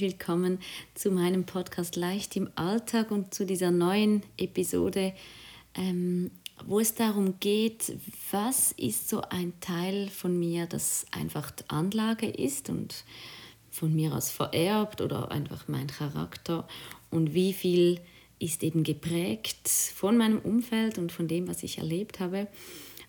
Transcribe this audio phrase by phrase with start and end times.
[0.00, 0.58] herzlich willkommen
[0.94, 5.12] zu meinem Podcast Leicht im Alltag und zu dieser neuen Episode,
[5.74, 6.30] ähm,
[6.64, 7.98] wo es darum geht,
[8.30, 13.04] was ist so ein Teil von mir, das einfach Anlage ist und
[13.70, 16.66] von mir aus vererbt oder einfach mein Charakter
[17.10, 18.00] und wie viel
[18.38, 22.46] ist eben geprägt von meinem Umfeld und von dem, was ich erlebt habe.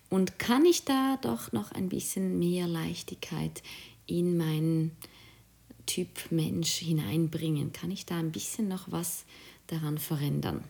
[0.09, 3.63] Und kann ich da doch noch ein bisschen mehr Leichtigkeit
[4.07, 4.91] in meinen
[5.85, 7.73] Typ Mensch hineinbringen?
[7.73, 9.25] Kann ich da ein bisschen noch was
[9.67, 10.63] daran verändern?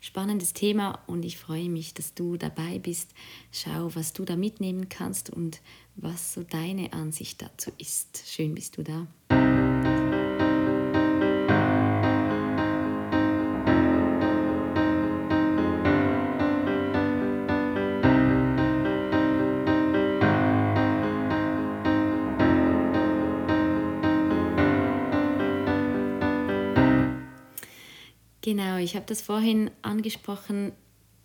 [0.00, 3.10] Spannendes Thema und ich freue mich, dass du dabei bist.
[3.52, 5.60] Schau, was du da mitnehmen kannst und
[5.96, 8.24] was so deine Ansicht dazu ist.
[8.26, 9.06] Schön bist du da.
[28.58, 30.72] Genau, ich habe das vorhin angesprochen.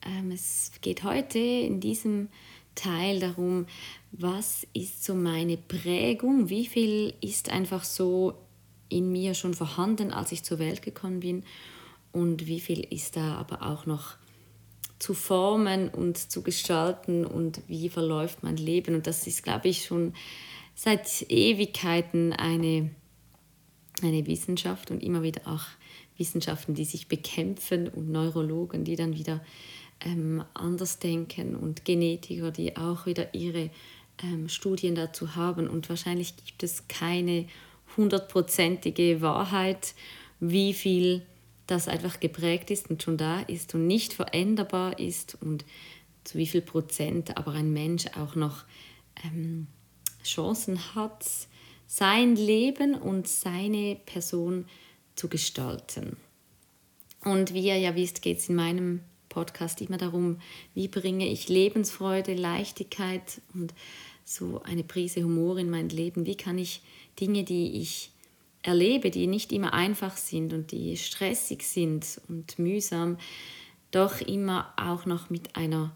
[0.06, 2.30] Ähm, es geht heute in diesem
[2.76, 3.66] Teil darum,
[4.12, 8.36] was ist so meine Prägung, wie viel ist einfach so
[8.88, 11.44] in mir schon vorhanden, als ich zur Welt gekommen bin
[12.12, 14.14] und wie viel ist da aber auch noch
[15.00, 18.94] zu formen und zu gestalten und wie verläuft mein Leben.
[18.94, 20.14] Und das ist, glaube ich, schon
[20.76, 22.92] seit Ewigkeiten eine,
[24.04, 25.66] eine Wissenschaft und immer wieder auch
[26.18, 29.42] Wissenschaften, die sich bekämpfen und Neurologen, die dann wieder
[30.02, 33.70] ähm, anders denken und Genetiker, die auch wieder ihre
[34.24, 35.68] ähm, Studien dazu haben.
[35.68, 37.48] Und wahrscheinlich gibt es keine
[37.98, 39.94] hundertprozentige Wahrheit,
[40.40, 41.24] wie viel
[41.68, 45.64] das einfach geprägt ist und schon da ist und nicht veränderbar ist und
[46.24, 48.64] zu wie viel Prozent aber ein Mensch auch noch
[49.24, 49.68] ähm,
[50.24, 51.26] Chancen hat,
[51.88, 54.66] sein Leben und seine Person
[55.16, 56.18] zu gestalten.
[57.22, 60.40] Und wie ihr ja wisst, geht es in meinem Podcast immer darum,
[60.74, 63.74] wie bringe ich Lebensfreude, Leichtigkeit und
[64.26, 66.26] so eine Prise Humor in mein Leben.
[66.26, 66.82] Wie kann ich
[67.20, 68.12] Dinge, die ich
[68.62, 73.18] erlebe, die nicht immer einfach sind und die stressig sind und mühsam,
[73.92, 75.96] doch immer auch noch mit einer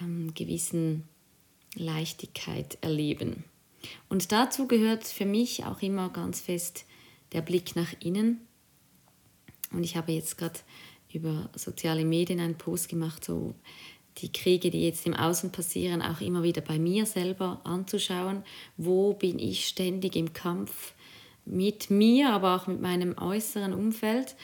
[0.00, 1.04] ähm, gewissen
[1.74, 3.44] Leichtigkeit erleben.
[4.08, 6.84] Und dazu gehört für mich auch immer ganz fest
[7.32, 8.40] der Blick nach innen.
[9.70, 10.58] Und ich habe jetzt gerade
[11.12, 13.54] über soziale Medien einen Post gemacht, so
[14.18, 18.42] die Kriege, die jetzt im Außen passieren, auch immer wieder bei mir selber anzuschauen.
[18.76, 20.94] Wo bin ich ständig im Kampf
[21.44, 24.34] mit mir, aber auch mit meinem äußeren Umfeld?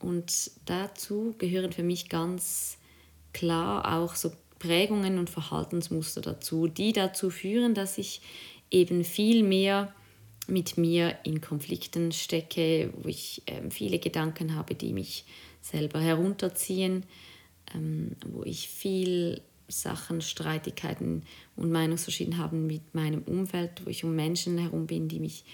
[0.00, 2.78] Und dazu gehören für mich ganz
[3.32, 8.20] klar auch so Prägungen und Verhaltensmuster dazu, die dazu führen, dass ich
[8.70, 9.92] eben viel mehr
[10.50, 15.24] mit mir in Konflikten stecke, wo ich ähm, viele Gedanken habe, die mich
[15.60, 17.04] selber herunterziehen,
[17.74, 21.22] ähm, wo ich viel Sachen, Streitigkeiten
[21.56, 25.44] und Meinungsverschiedenheiten habe mit meinem Umfeld, wo ich um Menschen herum bin, die mich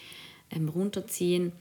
[0.50, 1.52] ähm, runterziehen.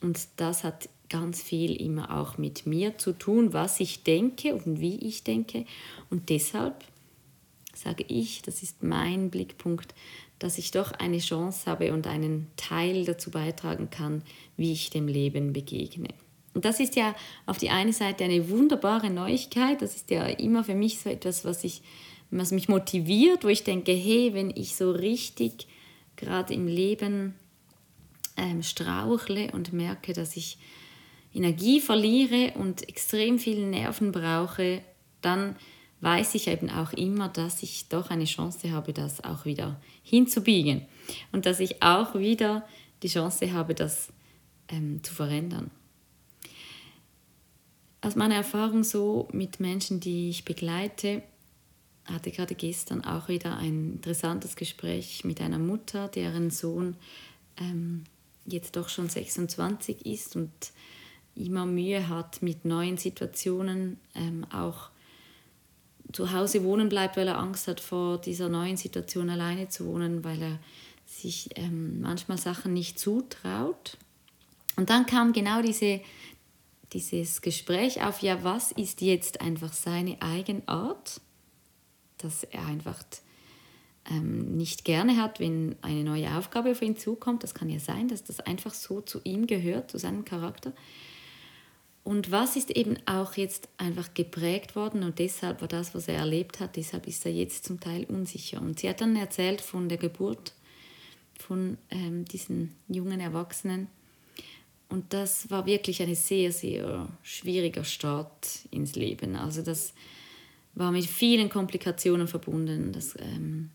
[0.00, 4.80] Und das hat ganz viel immer auch mit mir zu tun, was ich denke und
[4.80, 5.66] wie ich denke.
[6.08, 6.84] Und deshalb
[7.80, 9.94] sage ich, das ist mein Blickpunkt,
[10.38, 14.22] dass ich doch eine Chance habe und einen Teil dazu beitragen kann,
[14.56, 16.08] wie ich dem Leben begegne.
[16.54, 17.14] Und das ist ja
[17.46, 19.82] auf die eine Seite eine wunderbare Neuigkeit.
[19.82, 21.82] Das ist ja immer für mich so etwas, was, ich,
[22.30, 25.68] was mich motiviert, wo ich denke, hey, wenn ich so richtig
[26.16, 27.34] gerade im Leben
[28.36, 30.58] ähm, strauchle und merke, dass ich
[31.32, 34.82] Energie verliere und extrem viele Nerven brauche,
[35.20, 35.56] dann
[36.00, 40.86] weiß ich eben auch immer, dass ich doch eine Chance habe, das auch wieder hinzubiegen.
[41.32, 42.66] Und dass ich auch wieder
[43.02, 44.12] die Chance habe, das
[44.68, 45.70] ähm, zu verändern.
[48.02, 51.22] Aus meiner Erfahrung so mit Menschen, die ich begleite,
[52.06, 56.96] hatte gerade gestern auch wieder ein interessantes Gespräch mit einer Mutter, deren Sohn
[57.58, 58.04] ähm,
[58.46, 60.50] jetzt doch schon 26 ist und
[61.34, 64.90] immer Mühe hat mit neuen Situationen, ähm, auch
[66.12, 70.24] zu Hause wohnen bleibt, weil er Angst hat vor dieser neuen Situation alleine zu wohnen,
[70.24, 70.58] weil er
[71.06, 73.98] sich ähm, manchmal Sachen nicht zutraut.
[74.76, 76.00] Und dann kam genau diese,
[76.92, 81.20] dieses Gespräch auf, ja, was ist jetzt einfach seine Eigenart,
[82.18, 83.02] dass er einfach
[84.10, 87.42] ähm, nicht gerne hat, wenn eine neue Aufgabe auf ihn zukommt.
[87.42, 90.72] Das kann ja sein, dass das einfach so zu ihm gehört, zu seinem Charakter.
[92.02, 96.16] Und was ist eben auch jetzt einfach geprägt worden und deshalb war das, was er
[96.16, 98.60] erlebt hat, deshalb ist er jetzt zum Teil unsicher.
[98.60, 100.54] Und sie hat dann erzählt von der Geburt
[101.38, 103.88] von ähm, diesen jungen Erwachsenen
[104.90, 109.36] und das war wirklich ein sehr, sehr schwieriger Start ins Leben.
[109.36, 109.94] Also das
[110.74, 112.92] war mit vielen Komplikationen verbunden.
[112.92, 113.70] Das ähm,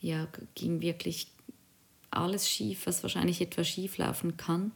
[0.00, 1.28] ja, ging wirklich
[2.10, 4.72] alles schief, was wahrscheinlich etwas schief laufen kann.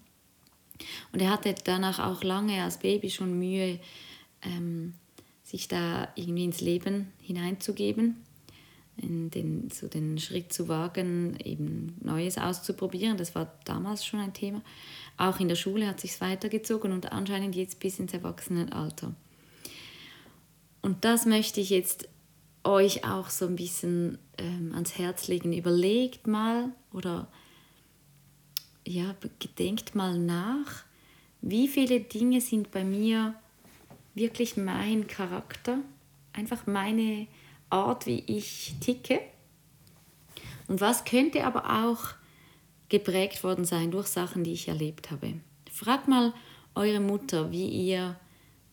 [1.12, 3.78] Und er hatte danach auch lange als Baby schon Mühe,
[4.42, 4.94] ähm,
[5.42, 8.16] sich da irgendwie ins Leben hineinzugeben,
[8.96, 13.16] in den, so den Schritt zu wagen, eben Neues auszuprobieren.
[13.16, 14.62] Das war damals schon ein Thema.
[15.16, 19.14] Auch in der Schule hat sich weitergezogen und anscheinend jetzt bis ins Erwachsenenalter.
[20.82, 22.08] Und das möchte ich jetzt
[22.64, 25.52] euch auch so ein bisschen ähm, ans Herz legen.
[25.52, 27.28] Überlegt mal oder
[28.86, 30.84] ja, gedenkt mal nach,
[31.40, 33.34] wie viele Dinge sind bei mir
[34.14, 35.78] wirklich mein Charakter,
[36.32, 37.26] einfach meine
[37.70, 39.20] Art, wie ich ticke.
[40.68, 42.14] Und was könnte aber auch
[42.88, 45.34] geprägt worden sein durch Sachen, die ich erlebt habe.
[45.70, 46.32] Fragt mal
[46.74, 48.16] eure Mutter, wie ihr,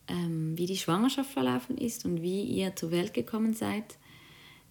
[0.08, 3.96] ähm, wie die Schwangerschaft verlaufen ist und wie ihr zur Welt gekommen seid.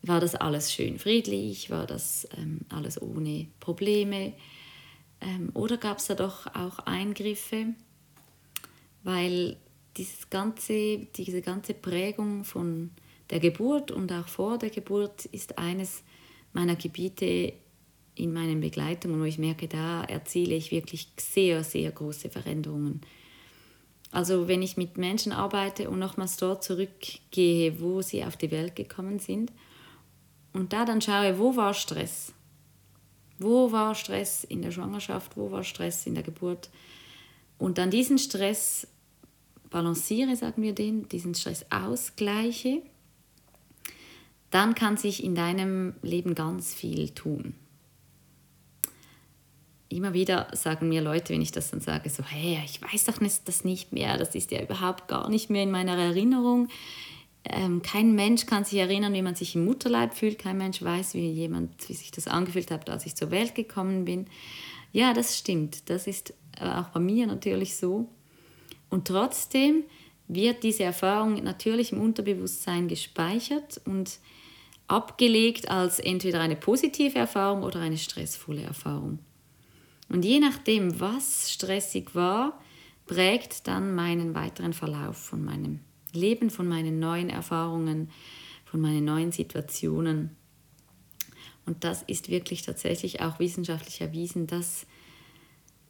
[0.03, 1.69] War das alles schön friedlich?
[1.69, 4.33] War das ähm, alles ohne Probleme?
[5.21, 7.67] Ähm, oder gab es da doch auch Eingriffe?
[9.03, 9.57] Weil
[9.97, 12.91] dieses ganze, diese ganze Prägung von
[13.29, 16.03] der Geburt und auch vor der Geburt ist eines
[16.53, 17.53] meiner Gebiete
[18.15, 23.01] in meinen Begleitungen, wo ich merke, da erziele ich wirklich sehr, sehr große Veränderungen.
[24.11, 28.75] Also wenn ich mit Menschen arbeite und nochmals dort zurückgehe, wo sie auf die Welt
[28.75, 29.53] gekommen sind
[30.51, 32.33] und da dann schaue, wo war Stress?
[33.41, 35.37] Wo war Stress in der Schwangerschaft?
[35.37, 36.69] Wo war Stress in der Geburt?
[37.57, 38.87] Und dann diesen Stress
[39.69, 42.81] balanciere, sagen wir den, diesen Stress ausgleiche,
[44.51, 47.55] dann kann sich in deinem Leben ganz viel tun.
[49.89, 53.19] Immer wieder sagen mir Leute, wenn ich das dann sage, so, hey, ich weiß doch
[53.45, 56.69] das nicht mehr, das ist ja überhaupt gar nicht mehr in meiner Erinnerung.
[57.43, 60.37] Ähm, kein Mensch kann sich erinnern, wie man sich im Mutterleib fühlt.
[60.37, 64.05] Kein Mensch weiß, wie jemand, wie sich das angefühlt hat, als ich zur Welt gekommen
[64.05, 64.27] bin.
[64.91, 65.89] Ja, das stimmt.
[65.89, 68.07] Das ist äh, auch bei mir natürlich so.
[68.89, 69.83] Und trotzdem
[70.27, 74.19] wird diese Erfahrung natürlich im Unterbewusstsein gespeichert und
[74.87, 79.19] abgelegt als entweder eine positive Erfahrung oder eine stressvolle Erfahrung.
[80.09, 82.59] Und je nachdem, was stressig war,
[83.05, 85.79] prägt dann meinen weiteren Verlauf von meinem
[86.13, 88.09] Leben, von meinen neuen Erfahrungen,
[88.65, 90.35] von meinen neuen Situationen.
[91.65, 94.85] Und das ist wirklich tatsächlich auch wissenschaftlich erwiesen, dass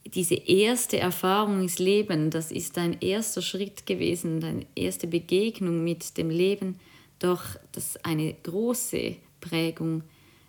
[0.05, 6.17] diese erste Erfahrung ins Leben, das ist dein erster Schritt gewesen, deine erste Begegnung mit
[6.17, 6.79] dem Leben,
[7.19, 10.03] doch das eine große Prägung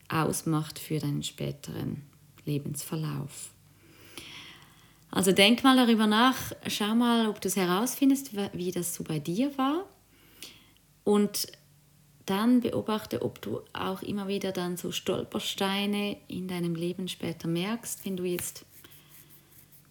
[0.08, 2.02] ausmacht für deinen späteren
[2.44, 3.51] Lebensverlauf.
[5.12, 6.36] Also denk mal darüber nach,
[6.66, 9.84] schau mal, ob du es herausfindest, wie das so bei dir war.
[11.04, 11.48] Und
[12.24, 18.06] dann beobachte, ob du auch immer wieder dann so Stolpersteine in deinem Leben später merkst,
[18.06, 18.64] wenn du jetzt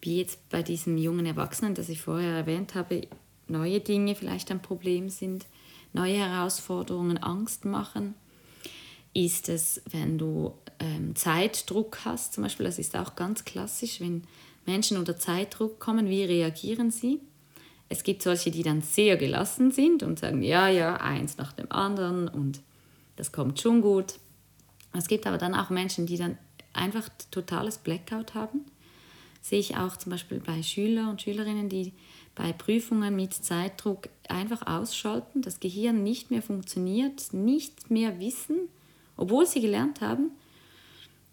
[0.00, 3.02] wie jetzt bei diesem jungen Erwachsenen, das ich vorher erwähnt habe,
[3.46, 5.46] neue Dinge vielleicht ein Problem sind,
[5.92, 8.14] neue Herausforderungen Angst machen,
[9.14, 14.24] ist es, wenn du ähm, Zeitdruck hast, zum Beispiel, das ist auch ganz klassisch, wenn
[14.66, 17.20] Menschen unter Zeitdruck kommen, wie reagieren sie?
[17.88, 21.70] Es gibt solche, die dann sehr gelassen sind und sagen, ja, ja, eins nach dem
[21.70, 22.60] anderen und
[23.16, 24.14] das kommt schon gut.
[24.92, 26.38] Es gibt aber dann auch Menschen, die dann
[26.72, 28.64] einfach totales Blackout haben
[29.42, 31.92] sehe ich auch zum Beispiel bei Schülern und Schülerinnen, die
[32.34, 38.56] bei Prüfungen mit Zeitdruck einfach ausschalten, das Gehirn nicht mehr funktioniert, nicht mehr wissen,
[39.16, 40.30] obwohl sie gelernt haben.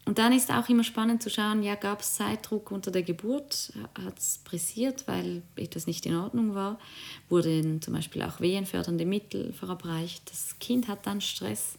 [0.10, 3.72] Und dann ist auch immer spannend zu schauen, ja, gab es Zeitdruck unter der Geburt,
[4.04, 6.80] hat es pressiert, weil etwas nicht in Ordnung war,
[7.30, 10.24] wurden zum Beispiel auch wehenfördernde Mittel verabreicht.
[10.32, 11.78] Das Kind hat dann Stress,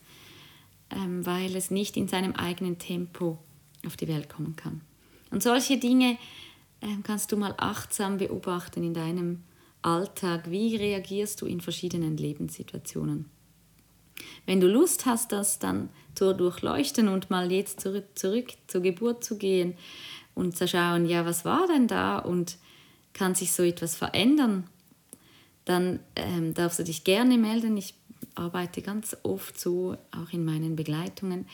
[0.91, 3.37] ähm, weil es nicht in seinem eigenen Tempo
[3.85, 4.81] auf die Welt kommen kann.
[5.33, 6.17] Und solche Dinge
[6.83, 9.43] äh, kannst du mal achtsam beobachten in deinem
[9.83, 10.49] Alltag.
[10.49, 13.29] Wie reagierst du in verschiedenen Lebenssituationen?
[14.47, 19.25] Wenn du Lust hast, das dann zu durchleuchten und mal jetzt zurück, zurück zur Geburt
[19.25, 19.75] zu gehen
[20.35, 22.57] und zu schauen, ja, was war denn da und
[23.13, 24.65] kann sich so etwas verändern,
[25.65, 27.77] dann ähm, darfst du dich gerne melden.
[27.77, 27.95] Ich
[28.35, 31.47] arbeite ganz oft so, auch in meinen Begleitungen.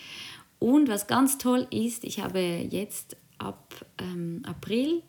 [0.58, 5.02] Und was ganz toll ist, ich habe jetzt ab ähm, April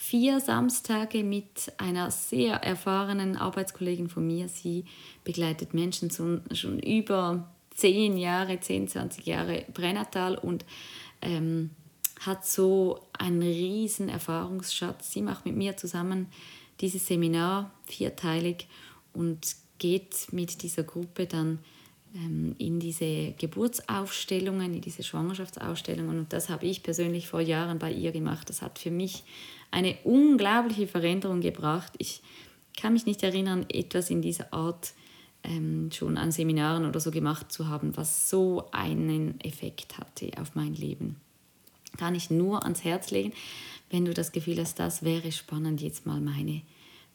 [0.00, 4.48] vier Samstage mit einer sehr erfahrenen Arbeitskollegin von mir.
[4.48, 4.86] Sie
[5.24, 10.64] begleitet Menschen schon, über zehn Jahre, 10, 20 Jahre pränatal und
[11.20, 11.68] ähm,
[12.20, 15.12] hat so einen riesen Erfahrungsschatz.
[15.12, 16.28] Sie macht mit mir zusammen
[16.80, 18.68] dieses Seminar vierteilig
[19.12, 21.58] und geht mit dieser Gruppe dann
[22.14, 26.20] ähm, in diese Geburtsaufstellungen, in diese Schwangerschaftsaufstellungen.
[26.20, 28.48] Und das habe ich persönlich vor Jahren bei ihr gemacht.
[28.48, 29.24] Das hat für mich
[29.70, 31.92] eine unglaubliche Veränderung gebracht.
[31.98, 32.22] Ich
[32.76, 34.92] kann mich nicht erinnern, etwas in dieser Art
[35.42, 40.54] ähm, schon an Seminaren oder so gemacht zu haben, was so einen Effekt hatte auf
[40.54, 41.16] mein Leben.
[41.96, 43.32] Kann ich nur ans Herz legen,
[43.90, 46.62] wenn du das Gefühl hast, das wäre spannend, jetzt mal meine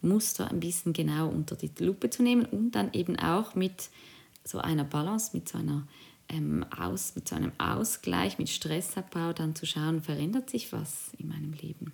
[0.01, 3.89] Muster ein bisschen genau unter die Lupe zu nehmen und dann eben auch mit
[4.43, 5.87] so einer Balance, mit so, einer,
[6.29, 11.29] ähm, Aus, mit so einem Ausgleich, mit Stressabbau dann zu schauen, verändert sich was in
[11.29, 11.93] meinem Leben.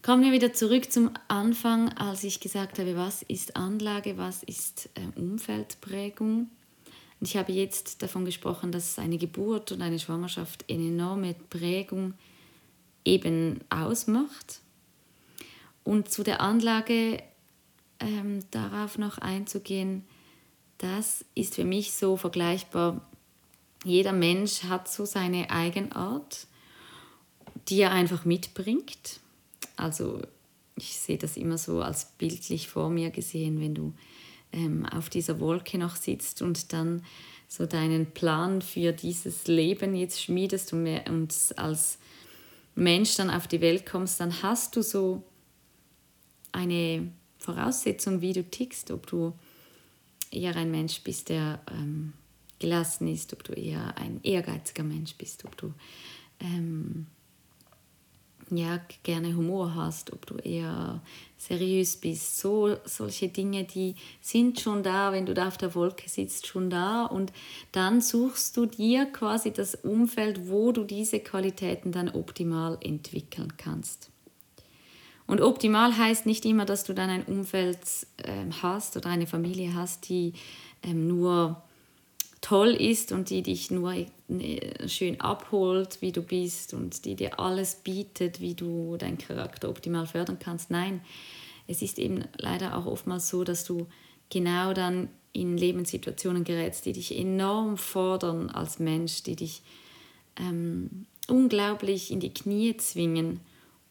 [0.00, 4.88] Kommen wir wieder zurück zum Anfang, als ich gesagt habe, was ist Anlage, was ist
[4.94, 6.48] äh, Umfeldprägung.
[7.20, 12.14] Und ich habe jetzt davon gesprochen, dass eine Geburt und eine Schwangerschaft eine enorme Prägung
[13.04, 14.60] eben ausmacht.
[15.82, 17.20] Und zu der Anlage
[17.98, 20.04] ähm, darauf noch einzugehen,
[20.78, 23.00] das ist für mich so vergleichbar.
[23.84, 26.46] Jeder Mensch hat so seine Eigenart,
[27.68, 29.20] die er einfach mitbringt.
[29.78, 30.20] Also
[30.76, 33.94] ich sehe das immer so als bildlich vor mir gesehen, wenn du
[34.52, 37.02] ähm, auf dieser Wolke noch sitzt und dann
[37.48, 41.98] so deinen Plan für dieses Leben jetzt schmiedest und, mehr, und als
[42.74, 45.22] Mensch dann auf die Welt kommst, dann hast du so
[46.52, 49.32] eine Voraussetzung, wie du tickst, ob du
[50.30, 52.12] eher ein Mensch bist, der ähm,
[52.58, 55.72] gelassen ist, ob du eher ein ehrgeiziger Mensch bist, ob du
[56.40, 57.06] ähm,
[58.56, 61.00] ja, gerne Humor hast, ob du eher
[61.36, 62.38] seriös bist.
[62.38, 66.70] So, solche Dinge, die sind schon da, wenn du da auf der Wolke sitzt, schon
[66.70, 67.04] da.
[67.04, 67.32] Und
[67.72, 74.10] dann suchst du dir quasi das Umfeld, wo du diese Qualitäten dann optimal entwickeln kannst.
[75.26, 77.78] Und optimal heißt nicht immer, dass du dann ein Umfeld
[78.16, 80.32] äh, hast oder eine Familie hast, die
[80.82, 81.62] ähm, nur
[82.40, 87.40] toll ist und die dich nur äh, schön abholt, wie du bist und die dir
[87.40, 90.70] alles bietet, wie du deinen Charakter optimal fördern kannst.
[90.70, 91.00] Nein,
[91.66, 93.86] es ist eben leider auch oftmals so, dass du
[94.30, 99.62] genau dann in Lebenssituationen gerätst, die dich enorm fordern als Mensch, die dich
[100.36, 103.40] ähm, unglaublich in die Knie zwingen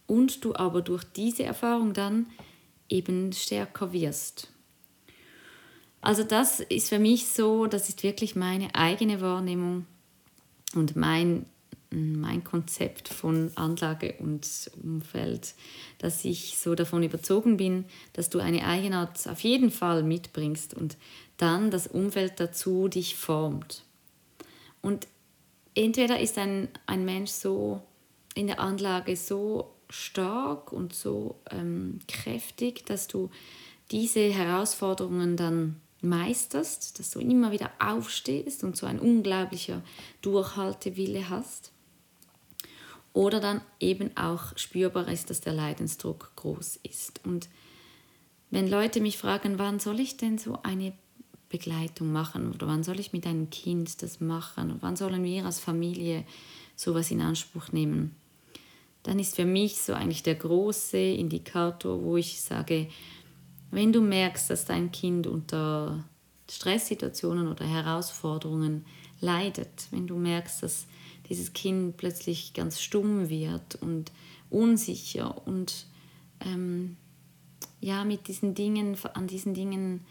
[0.07, 2.27] und du aber durch diese Erfahrung dann
[2.89, 4.49] eben stärker wirst.
[6.07, 9.85] Also das ist für mich so, das ist wirklich meine eigene Wahrnehmung
[10.73, 11.45] und mein,
[11.89, 15.53] mein Konzept von Anlage und Umfeld,
[15.97, 17.83] dass ich so davon überzogen bin,
[18.13, 20.95] dass du eine Eigenart auf jeden Fall mitbringst und
[21.35, 23.83] dann das Umfeld dazu dich formt.
[24.81, 25.09] Und
[25.75, 27.81] entweder ist ein, ein Mensch so
[28.33, 33.29] in der Anlage so stark und so ähm, kräftig, dass du
[33.91, 39.81] diese Herausforderungen dann meisterst, dass du immer wieder aufstehst und so ein unglaublicher
[40.21, 41.71] Durchhaltewille hast.
[43.13, 47.21] Oder dann eben auch spürbar ist, dass der Leidensdruck groß ist.
[47.25, 47.49] Und
[48.51, 50.93] wenn Leute mich fragen, wann soll ich denn so eine
[51.49, 55.45] Begleitung machen oder wann soll ich mit einem Kind das machen oder wann sollen wir
[55.45, 56.25] als Familie
[56.75, 58.15] sowas in Anspruch nehmen,
[59.03, 62.87] dann ist für mich so eigentlich der große Indikator, wo ich sage,
[63.71, 66.03] wenn du merkst, dass dein Kind unter
[66.49, 68.85] Stresssituationen oder Herausforderungen
[69.19, 70.87] leidet, wenn du merkst, dass
[71.29, 74.11] dieses Kind plötzlich ganz stumm wird und
[74.49, 75.87] unsicher und
[76.39, 76.95] ähm,
[77.81, 80.05] ja, mit diesen Dingen, an diesen Dingen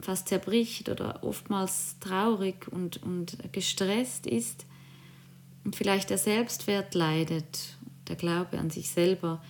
[0.00, 4.66] fast zerbricht oder oftmals traurig und, und gestresst ist
[5.64, 7.76] und vielleicht der Selbstwert leidet
[8.08, 9.42] der Glaube an sich selber,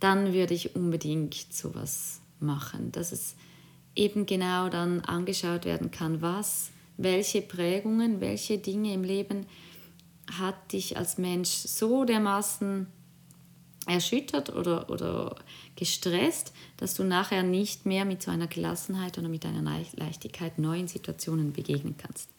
[0.00, 3.36] dann würde ich unbedingt sowas machen, dass es
[3.94, 9.46] eben genau dann angeschaut werden kann, was, welche Prägungen, welche Dinge im Leben
[10.32, 12.86] hat dich als Mensch so dermaßen
[13.86, 15.36] erschüttert oder, oder
[15.76, 19.62] gestresst, dass du nachher nicht mehr mit so einer Gelassenheit oder mit einer
[19.94, 22.30] Leichtigkeit neuen Situationen begegnen kannst.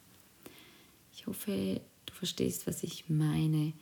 [1.14, 3.74] Ich hoffe, du verstehst, was ich meine.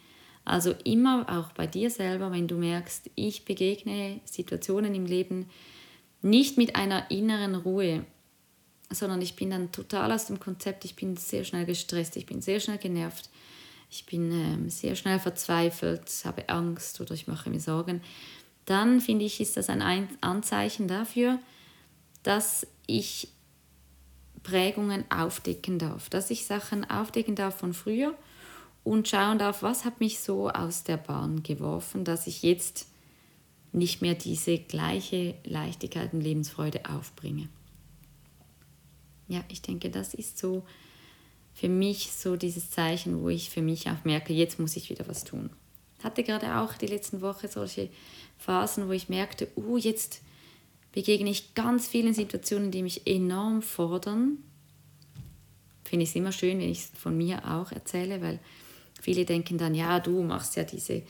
[0.46, 5.50] Also immer auch bei dir selber, wenn du merkst, ich begegne Situationen im Leben
[6.22, 8.06] nicht mit einer inneren Ruhe,
[8.92, 12.42] sondern ich bin dann total aus dem Konzept, ich bin sehr schnell gestresst, ich bin
[12.42, 13.30] sehr schnell genervt,
[13.90, 18.02] ich bin ähm, sehr schnell verzweifelt, habe Angst oder ich mache mir Sorgen,
[18.66, 19.82] dann finde ich, ist das ein
[20.22, 21.40] Anzeichen dafür,
[22.22, 23.30] dass ich
[24.44, 28.16] Prägungen aufdecken darf, dass ich Sachen aufdecken darf von früher
[28.86, 32.88] und schauen darf, was hat mich so aus der Bahn geworfen, dass ich jetzt
[33.74, 37.50] nicht mehr diese gleiche Leichtigkeit und Lebensfreude aufbringe.
[39.28, 40.64] Ja, ich denke, das ist so
[41.56, 45.08] für mich so dieses Zeichen, wo ich für mich auch merke, jetzt muss ich wieder
[45.08, 45.50] was tun.
[46.04, 47.90] Hatte gerade auch die letzten Wochen solche
[48.38, 50.22] Phasen, wo ich merkte, uh, jetzt
[50.92, 54.38] begegne ich ganz vielen Situationen, die mich enorm fordern.
[55.84, 58.40] Finde ich es immer schön, wenn ich es von mir auch erzähle, weil
[59.06, 61.04] viele denken dann, ja, du machst ja diese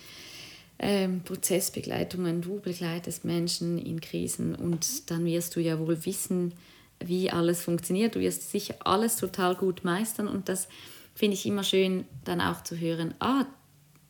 [0.80, 6.54] ähm, Prozessbegleitungen, du begleitest Menschen in Krisen und dann wirst du ja wohl wissen,
[7.00, 8.16] wie alles funktioniert.
[8.16, 10.68] Du wirst sicher alles total gut meistern und das
[11.14, 13.46] finde ich immer schön, dann auch zu hören, ah,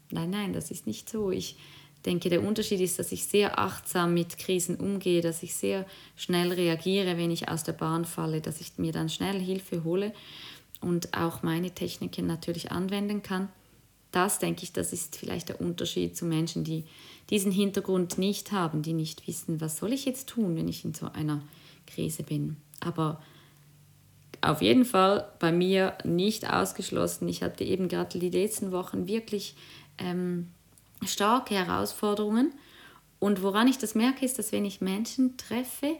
[0.09, 1.29] nein, nein, das ist nicht so.
[1.29, 1.55] Ich
[2.07, 6.51] denke, der Unterschied ist, dass ich sehr achtsam mit Krisen umgehe, dass ich sehr schnell
[6.51, 10.11] reagiere, wenn ich aus der Bahn falle, dass ich mir dann schnell Hilfe hole
[10.81, 13.49] und auch meine Techniken natürlich anwenden kann
[14.15, 16.85] das denke ich, das ist vielleicht der Unterschied zu Menschen, die
[17.29, 20.93] diesen Hintergrund nicht haben, die nicht wissen, was soll ich jetzt tun, wenn ich in
[20.93, 21.41] so einer
[21.87, 22.57] Krise bin.
[22.79, 23.21] Aber
[24.41, 27.27] auf jeden Fall bei mir nicht ausgeschlossen.
[27.27, 29.55] Ich hatte eben gerade die letzten Wochen wirklich
[29.97, 30.51] ähm,
[31.03, 32.53] starke Herausforderungen.
[33.19, 35.95] Und woran ich das merke, ist, dass wenn ich Menschen treffe,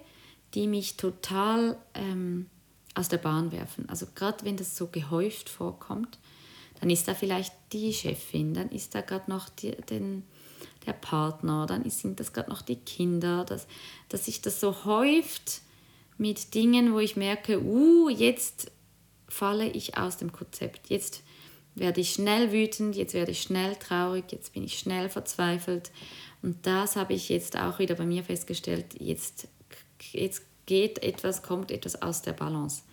[0.54, 2.48] die mich total ähm,
[2.94, 6.20] aus der Bahn werfen, also gerade wenn das so gehäuft vorkommt,
[6.80, 10.24] dann ist da vielleicht die Chefin, dann ist da gerade noch die, den,
[10.86, 13.68] der Partner, dann sind das gerade noch die Kinder, dass,
[14.10, 15.62] dass sich das so häuft
[16.18, 18.72] mit Dingen, wo ich merke, uh, jetzt
[19.28, 21.24] falle ich aus dem Konzept, jetzt
[21.76, 25.92] werde ich schnell wütend, jetzt werde ich schnell traurig, jetzt bin ich schnell verzweifelt.
[26.42, 29.48] Und das habe ich jetzt auch wieder bei mir festgestellt, jetzt,
[30.14, 32.84] jetzt geht etwas, kommt etwas aus der Balance.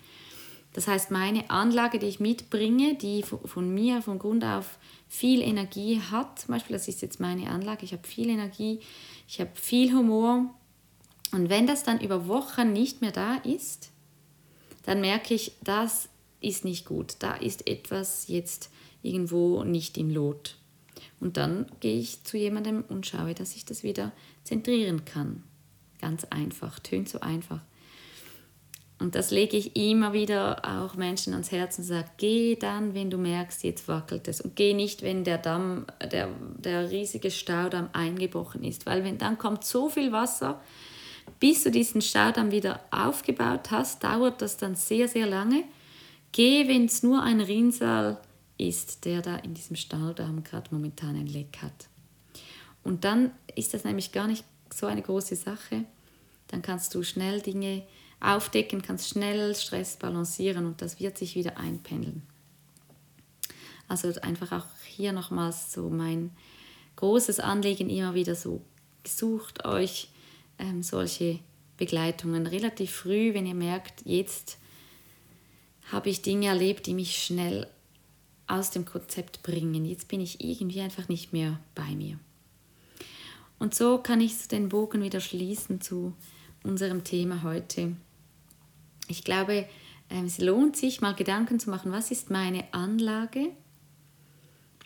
[0.73, 6.01] Das heißt, meine Anlage, die ich mitbringe, die von mir von Grund auf viel Energie
[6.01, 8.81] hat, zum Beispiel, das ist jetzt meine Anlage, ich habe viel Energie,
[9.29, 10.55] ich habe viel Humor.
[11.33, 13.91] Und wenn das dann über Wochen nicht mehr da ist,
[14.85, 16.09] dann merke ich, das
[16.41, 17.17] ist nicht gut.
[17.19, 18.71] Da ist etwas jetzt
[19.03, 20.57] irgendwo nicht im Lot.
[21.21, 25.45] Und dann gehe ich zu jemandem und schaue, dass ich das wieder zentrieren kann.
[26.01, 27.61] Ganz einfach, tönt so einfach.
[29.03, 33.11] Und das lege ich immer wieder auch Menschen ans Herz und sage, geh dann, wenn
[33.11, 34.41] du merkst, jetzt wackelt es.
[34.41, 38.87] Und geh nicht, wenn der Damm, der, der riesige Staudamm eingebrochen ist.
[38.87, 40.61] Weil wenn dann kommt so viel Wasser,
[41.41, 45.65] bis du diesen Staudamm wieder aufgebaut hast, dauert das dann sehr, sehr lange.
[46.31, 48.21] Geh, wenn es nur ein Rinnsal
[48.57, 51.89] ist, der da in diesem Staudamm gerade momentan ein Leck hat.
[52.85, 55.87] Und dann ist das nämlich gar nicht so eine große Sache.
[56.47, 57.83] Dann kannst du schnell Dinge
[58.23, 62.23] aufdecken, kannst schnell Stress balancieren und das wird sich wieder einpendeln.
[63.89, 66.31] Also einfach auch hier nochmals so mein
[66.97, 68.63] großes Anliegen immer wieder so,
[69.07, 70.09] sucht euch
[70.59, 71.41] ähm, solche
[71.77, 74.59] Begleitungen relativ früh, wenn ihr merkt, jetzt
[75.91, 77.67] habe ich Dinge erlebt, die mich schnell
[78.47, 79.85] aus dem Konzept bringen.
[79.85, 82.19] Jetzt bin ich irgendwie einfach nicht mehr bei mir.
[83.59, 86.15] Und so kann ich den Bogen wieder schließen zu
[86.63, 87.97] unserem Thema heute.
[89.13, 89.67] Ich glaube,
[90.09, 93.51] ähm, es lohnt sich mal Gedanken zu machen, was ist meine Anlage?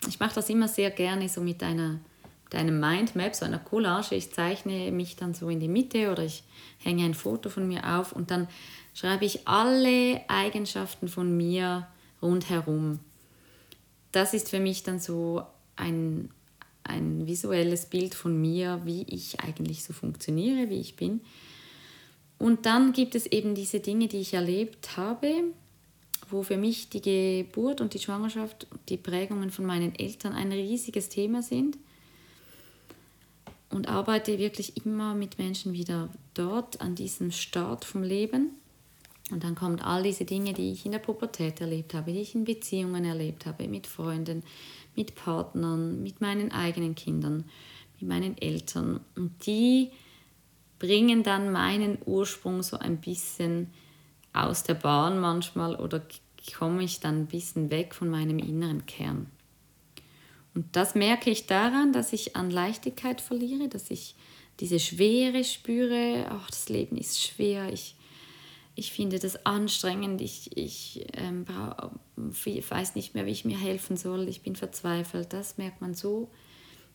[0.05, 2.01] Ich mache das immer sehr gerne so mit einer,
[2.43, 4.15] mit einem Mindmap, so einer Collage.
[4.15, 6.43] Ich zeichne mich dann so in die Mitte oder ich
[6.79, 8.49] hänge ein Foto von mir auf und dann
[8.93, 11.87] schreibe ich alle Eigenschaften von mir
[12.21, 12.99] rundherum.
[14.11, 15.41] Das ist für mich dann so
[15.77, 16.31] ein,
[16.83, 21.21] ein visuelles Bild von mir, wie ich eigentlich so funktioniere, wie ich bin.
[22.39, 25.45] Und dann gibt es eben diese Dinge, die ich erlebt habe,
[26.29, 31.09] wo für mich die Geburt und die Schwangerschaft die Prägungen von meinen Eltern ein riesiges
[31.09, 31.77] Thema sind.
[33.69, 38.51] Und arbeite wirklich immer mit Menschen wieder dort an diesem Start vom Leben.
[39.29, 42.33] Und dann kommen all diese Dinge, die ich in der Pubertät erlebt habe, die ich
[42.33, 44.43] in Beziehungen erlebt habe, mit Freunden,
[44.95, 47.43] mit Partnern, mit meinen eigenen Kindern,
[47.99, 49.01] mit meinen Eltern.
[49.15, 49.89] Und die
[50.79, 53.71] bringen dann meinen Ursprung so ein bisschen
[54.33, 56.01] aus der Bahn manchmal oder
[56.57, 59.27] komme ich dann ein bisschen weg von meinem inneren Kern.
[60.53, 64.15] Und das merke ich daran, dass ich an Leichtigkeit verliere, dass ich
[64.59, 67.95] diese Schwere spüre, ach, das Leben ist schwer, ich,
[68.73, 71.45] ich finde das anstrengend, ich, ich ähm,
[72.15, 75.33] weiß nicht mehr, wie ich mir helfen soll, ich bin verzweifelt.
[75.33, 76.29] Das merkt man so.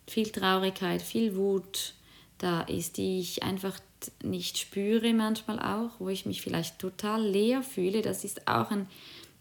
[0.08, 1.94] Viel Traurigkeit, viel Wut,
[2.38, 3.78] da ist, die ich einfach
[4.22, 8.02] nicht spüre manchmal auch, wo ich mich vielleicht total leer fühle.
[8.02, 8.88] Das ist auch ein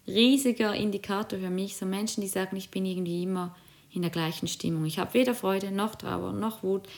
[0.06, 3.56] riesiger Indikator für mich, so Menschen, die sagen, ich bin irgendwie immer
[3.92, 4.84] in der gleichen Stimmung.
[4.84, 6.88] Ich habe weder Freude noch Trauer noch Wut.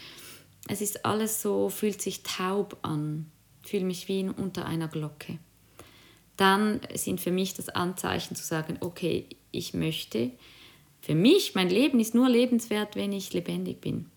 [0.68, 3.30] Es ist alles so, fühlt sich taub an,
[3.62, 5.38] fühle mich wie unter einer Glocke.
[6.36, 10.30] Dann sind für mich das Anzeichen zu sagen, okay, ich möchte,
[11.00, 14.10] für mich, mein Leben ist nur lebenswert, wenn ich lebendig bin.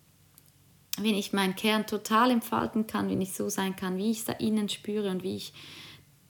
[0.97, 4.25] Wenn ich meinen Kern total entfalten kann, wenn ich so sein kann, wie ich es
[4.25, 5.53] da innen spüre und wie ich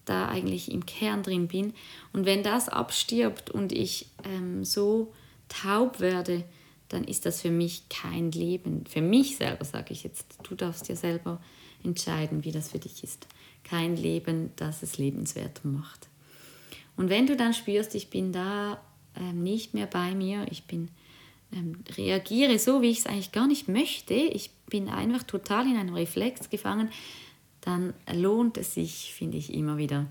[0.05, 1.73] da eigentlich im Kern drin bin.
[2.13, 5.13] Und wenn das abstirbt und ich ähm, so
[5.49, 6.43] taub werde,
[6.89, 8.85] dann ist das für mich kein Leben.
[8.85, 11.41] Für mich selber sage ich jetzt, du darfst dir selber
[11.83, 13.27] entscheiden, wie das für dich ist.
[13.63, 16.07] Kein Leben, das es lebenswert macht.
[16.95, 18.81] Und wenn du dann spürst, ich bin da
[19.15, 20.89] ähm, nicht mehr bei mir, ich bin
[21.51, 25.77] ähm, reagiere so, wie ich es eigentlich gar nicht möchte, ich bin einfach total in
[25.77, 26.89] einem Reflex gefangen,
[27.61, 30.07] dann lohnt es sich, finde ich, immer wieder,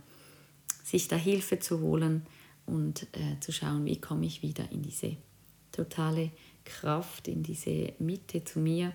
[0.85, 2.27] sich da Hilfe zu holen
[2.67, 5.17] und äh, zu schauen, wie komme ich wieder in diese
[5.73, 6.31] totale
[6.65, 8.93] Kraft, in diese Mitte zu mir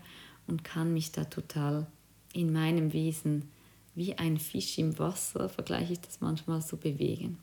[0.47, 1.87] und kann mich da total
[2.33, 3.49] in meinem Wesen
[3.95, 7.37] wie ein Fisch im Wasser, vergleiche ich das manchmal so bewegen.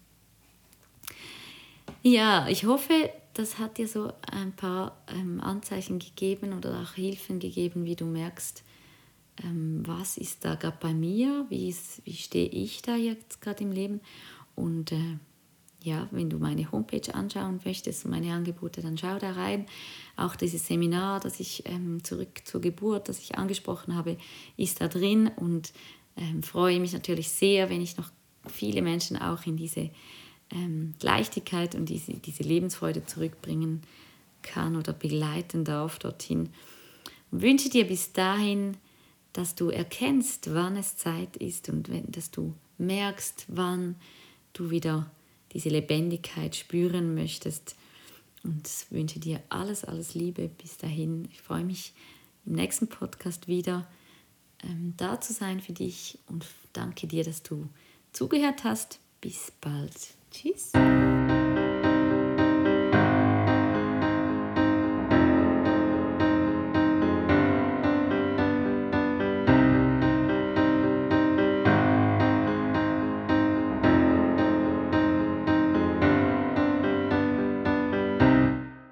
[2.03, 7.39] Ja, ich hoffe, das hat dir so ein paar ähm, Anzeichen gegeben oder auch Hilfen
[7.39, 8.65] gegeben, wie du merkst,
[9.45, 11.73] ähm, was ist da gerade bei mir, wie,
[12.05, 14.01] wie stehe ich da jetzt gerade im Leben.
[14.57, 15.19] Und äh,
[15.81, 19.67] ja, wenn du meine Homepage anschauen möchtest und meine Angebote, dann schau da rein.
[20.17, 24.17] Auch dieses Seminar, das ich ähm, zurück zur Geburt, das ich angesprochen habe,
[24.57, 25.73] ist da drin und
[26.17, 28.11] ähm, freue mich natürlich sehr, wenn ich noch
[28.49, 29.91] viele Menschen auch in diese
[30.51, 33.83] ähm, Leichtigkeit und diese, diese Lebensfreude zurückbringen
[34.43, 36.51] kann oder begleiten darf dorthin.
[37.31, 38.77] Und wünsche dir bis dahin,
[39.33, 43.97] dass du erkennst, wann es Zeit ist und wenn, dass du merkst, wann
[44.53, 45.11] du wieder
[45.53, 47.77] diese Lebendigkeit spüren möchtest.
[48.45, 51.29] Und wünsche dir alles, alles Liebe bis dahin.
[51.33, 51.93] Ich freue mich
[52.47, 53.87] im nächsten Podcast wieder
[54.63, 57.69] ähm, da zu sein für dich und danke dir, dass du
[58.13, 59.01] zugehört hast.
[59.21, 60.18] Bis bald.
[60.31, 60.73] Tschüss.